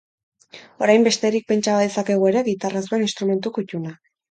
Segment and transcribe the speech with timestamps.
[0.85, 3.97] Orain besterik pentsa badezakegu ere, gitarra zuen instrumentu kuttuna.